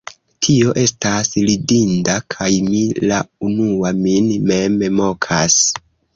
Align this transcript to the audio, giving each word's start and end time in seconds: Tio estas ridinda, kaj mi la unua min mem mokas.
Tio 0.45 0.71
estas 0.83 1.29
ridinda, 1.49 2.15
kaj 2.37 2.47
mi 2.71 2.81
la 3.13 3.21
unua 3.51 3.93
min 4.01 4.33
mem 4.51 4.81
mokas. 4.99 5.63